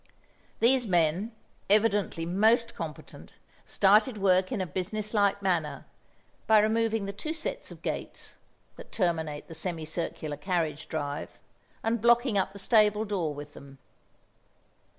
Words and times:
These 0.61 0.87
men, 0.87 1.31
evidently 1.69 2.25
most 2.25 2.73
competent, 2.73 3.35
started 3.67 4.17
work 4.17 4.51
in 4.51 4.59
a 4.59 4.65
business 4.65 5.13
like 5.13 5.43
manner, 5.43 5.85
by 6.47 6.57
removing 6.57 7.05
the 7.05 7.13
two 7.13 7.33
sets 7.35 7.69
of 7.69 7.83
gates, 7.83 8.37
that 8.77 8.91
terminate 8.91 9.47
the 9.47 9.53
semi 9.53 9.85
circular 9.85 10.37
carriage 10.37 10.87
drive, 10.89 11.37
and 11.83 12.01
blocking 12.01 12.35
up 12.35 12.51
the 12.51 12.57
stable 12.57 13.05
door 13.05 13.31
with 13.35 13.53
them. 13.53 13.77